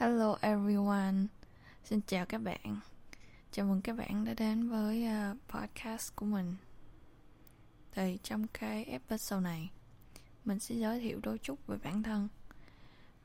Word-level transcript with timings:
Hello 0.00 0.36
everyone, 0.40 1.14
xin 1.84 2.00
chào 2.06 2.26
các 2.26 2.38
bạn. 2.38 2.80
Chào 3.52 3.66
mừng 3.66 3.82
các 3.82 3.96
bạn 3.96 4.24
đã 4.24 4.34
đến 4.34 4.68
với 4.68 5.06
uh, 5.06 5.36
podcast 5.48 6.16
của 6.16 6.26
mình. 6.26 6.54
Thì 7.92 8.18
trong 8.22 8.46
cái 8.46 8.84
episode 8.84 9.42
này, 9.42 9.70
mình 10.44 10.58
sẽ 10.58 10.74
giới 10.74 11.00
thiệu 11.00 11.20
đôi 11.22 11.38
chút 11.38 11.66
về 11.66 11.76
bản 11.84 12.02
thân. 12.02 12.28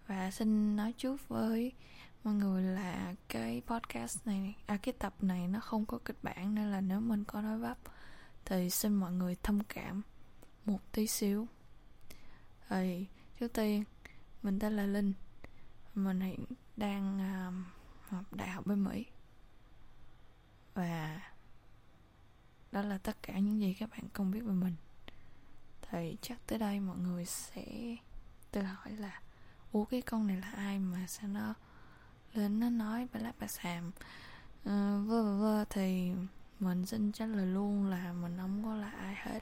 Và 0.08 0.32
xin 0.32 0.76
nói 0.76 0.94
trước 0.98 1.28
với 1.28 1.72
mọi 2.24 2.34
người 2.34 2.64
là 2.64 3.16
cái 3.30 3.62
podcast 3.68 4.28
này, 4.28 4.56
à 4.66 4.78
cái 4.78 4.94
tập 5.00 5.14
này 5.22 5.48
nó 5.48 5.60
không 5.60 5.86
có 5.86 6.00
kịch 6.06 6.24
bản 6.24 6.56
nên 6.56 6.72
là 6.72 6.82
nếu 6.82 7.00
mình 7.00 7.24
có 7.24 7.42
nói 7.42 7.60
vấp 7.60 7.78
thì 8.46 8.70
xin 8.70 8.96
mọi 8.96 9.12
người 9.12 9.36
thông 9.44 9.64
cảm 9.64 10.02
một 10.66 10.80
tí 10.92 11.08
xíu. 11.08 11.48
Thì 12.70 13.06
trước 13.40 13.54
tiên, 13.54 13.84
mình 14.44 14.60
tên 14.60 14.76
là 14.76 14.86
Linh 14.86 15.14
mình 15.96 16.20
hiện 16.22 16.46
đang 16.78 17.20
à, 17.20 17.52
học 18.10 18.24
đại 18.32 18.50
học 18.50 18.66
bên 18.68 18.84
Mỹ. 18.84 19.06
Và 20.74 21.22
đó 22.72 22.82
là 22.82 22.98
tất 22.98 23.18
cả 23.24 23.40
những 23.40 23.60
gì 23.60 23.74
các 23.74 23.90
bạn 23.90 24.04
không 24.14 24.32
biết 24.32 24.42
về 24.42 24.54
mình. 24.54 24.76
Thì 25.82 26.18
chắc 26.22 26.38
tới 26.48 26.60
đây 26.60 26.80
mọi 26.80 26.98
người 26.98 27.26
sẽ 27.26 27.96
tự 28.52 28.62
hỏi 28.62 28.92
là, 28.92 29.22
ủa, 29.72 29.86
cái 29.86 30.02
con 30.02 30.28
này 30.28 30.38
là 30.38 30.52
ai 30.52 30.80
mà 30.80 31.08
sao 31.08 31.30
nó 31.30 31.54
lên, 32.34 32.60
nó 32.60 32.70
nói 32.70 33.08
bà 33.14 33.20
lát 33.20 33.34
bà 33.40 33.48
xàm? 33.48 33.92
Ờ, 34.64 35.02
vơ 35.06 35.24
vơ 35.24 35.38
vơ. 35.38 35.66
Thì 35.70 36.12
mình 36.60 36.86
xin 36.86 37.12
trả 37.12 37.26
lời 37.26 37.46
luôn 37.46 37.86
là 37.86 38.14
mình 38.14 38.38
không 38.38 38.64
có 38.64 38.76
là 38.76 38.90
ai 38.90 39.16
hết. 39.16 39.40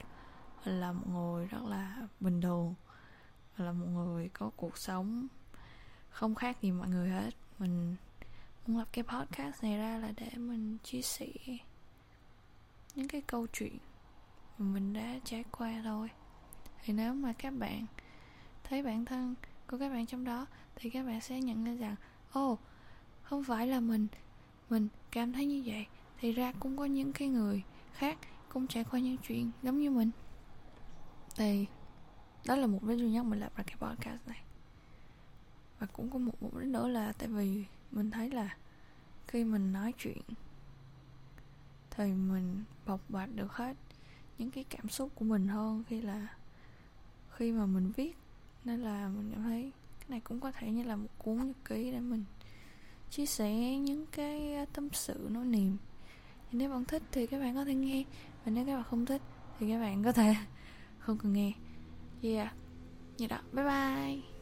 Mình 0.66 0.80
là 0.80 0.92
một 0.92 1.08
người 1.08 1.48
rất 1.48 1.64
là 1.64 2.08
bình 2.20 2.42
thường. 2.42 2.76
Là 3.58 3.72
một 3.72 3.86
người 3.86 4.30
có 4.30 4.52
cuộc 4.56 4.78
sống 4.78 5.28
không 6.14 6.36
khác 6.36 6.62
gì 6.62 6.72
mọi 6.72 6.88
người 6.90 7.10
hết. 7.10 7.30
Mình 7.60 7.96
muốn 8.68 8.78
lập 8.78 8.88
cái 8.92 9.04
podcast 9.04 9.64
này 9.64 9.78
ra 9.78 9.98
là 9.98 10.14
để 10.18 10.30
mình 10.38 10.78
chia 10.84 11.02
sẻ 11.02 11.28
những 12.96 13.08
cái 13.08 13.22
câu 13.22 13.48
chuyện 13.54 13.78
mà 14.58 14.66
mình 14.66 14.94
đã 14.94 15.20
trải 15.24 15.44
qua 15.52 15.82
thôi 15.84 16.10
thì 16.84 16.94
nếu 16.94 17.14
mà 17.14 17.34
các 17.34 17.54
bạn 17.54 17.86
thấy 18.64 18.84
bản 18.84 19.06
thân 19.06 19.36
của 19.68 19.78
các 19.78 19.90
bạn 19.90 20.06
trong 20.06 20.24
đó 20.24 20.46
thì 20.76 20.90
các 20.90 21.06
bạn 21.06 21.22
sẽ 21.22 21.42
nhận 21.42 21.64
ra 21.64 21.74
rằng 21.74 21.96
ồ 22.32 22.52
oh, 22.52 22.60
không 23.24 23.44
phải 23.44 23.68
là 23.68 23.80
mình. 23.80 24.08
Mình 24.70 24.88
cảm 25.12 25.34
thấy 25.34 25.46
như 25.46 25.64
vậy. 25.66 25.86
Thì 26.20 26.32
ra 26.32 26.54
cũng 26.60 26.78
có 26.78 26.86
những 26.86 27.14
cái 27.14 27.28
người 27.28 27.64
khác 27.94 28.18
cũng 28.50 28.68
trải 28.68 28.84
qua 28.84 29.00
những 29.00 29.18
chuyện 29.18 29.52
giống 29.64 29.80
như 29.80 29.92
mình. 29.92 30.12
Thì 31.36 31.66
đó 32.46 32.56
là 32.56 32.68
mục 32.68 32.84
đích 32.84 33.00
duy 33.00 33.10
nhất 33.10 33.26
mình 33.26 33.40
lập 33.40 33.56
ra 33.56 33.64
cái 33.64 33.76
podcast 33.80 34.28
này 34.28 34.42
và 35.84 35.88
cũng 35.94 36.10
có 36.10 36.20
một 36.20 36.32
mục 36.42 36.58
đích 36.58 36.68
nữa 36.68 36.88
là 36.88 37.12
tại 37.12 37.28
vì 37.28 37.66
mình 37.92 38.12
thấy 38.12 38.32
là 38.32 38.58
khi 39.28 39.44
mình 39.44 39.74
nói 39.74 39.94
chuyện, 39.98 40.22
thì 41.92 42.12
mình 42.14 42.64
bộc 42.86 43.00
bạch 43.10 43.30
được 43.36 43.52
hết 43.52 43.78
những 44.38 44.52
cái 44.52 44.64
cảm 44.64 44.90
xúc 44.90 45.12
của 45.16 45.26
mình 45.26 45.48
hơn 45.48 45.84
khi 45.88 46.02
là 46.02 46.28
khi 47.36 47.52
mà 47.52 47.66
mình 47.66 47.92
viết. 47.96 48.16
Nên 48.66 48.80
là 48.80 49.08
mình 49.08 49.32
cảm 49.32 49.44
thấy 49.44 49.72
cái 50.00 50.10
này 50.10 50.20
cũng 50.20 50.40
có 50.40 50.52
thể 50.52 50.72
như 50.72 50.84
là 50.84 50.96
một 50.96 51.10
cuốn 51.18 51.38
nhật 51.38 51.56
ký 51.66 51.92
để 51.92 52.00
mình 52.00 52.24
chia 53.10 53.26
sẻ 53.26 53.78
những 53.78 54.06
cái 54.12 54.54
à, 54.56 54.66
tâm 54.74 54.90
sự 54.94 55.28
nỗi 55.32 55.46
niềm. 55.46 55.78
Thì 56.52 56.58
nếu 56.58 56.70
bạn 56.70 56.86
thích 56.86 57.04
thì 57.12 57.28
các 57.28 57.40
bạn 57.40 57.56
có 57.56 57.66
thể 57.66 57.74
nghe, 57.74 58.04
và 58.46 58.52
nếu 58.52 58.66
các 58.66 58.76
bạn 58.76 58.84
không 58.90 59.06
thích 59.06 59.22
thì 59.60 59.70
các 59.70 59.80
bạn 59.80 60.04
có 60.04 60.12
thể 60.12 60.36
không 61.00 61.18
cần 61.18 61.34
nghe. 61.34 61.52
Yeah. 62.22 62.54
Như 63.18 63.28
đó. 63.28 63.40
Bye 63.54 63.66
bye. 63.66 64.33